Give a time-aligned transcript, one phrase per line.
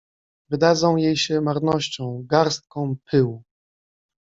[0.49, 3.43] Wydadzą jej się marnością, garstką pyłu…